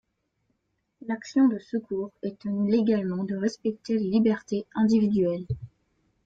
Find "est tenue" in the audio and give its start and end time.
2.23-2.71